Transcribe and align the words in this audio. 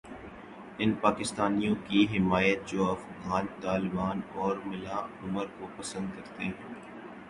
ان 0.77 0.93
پاکستانیوں 1.01 1.75
کی 1.87 2.05
حمایت 2.11 2.65
جوافغان 2.67 3.45
طالبان 3.61 4.21
اور 4.35 4.57
ملا 4.65 4.99
عمر 5.23 5.45
کو 5.59 5.67
پسند 5.77 6.07
کرتے 6.15 6.43
ہیں۔ 6.43 6.53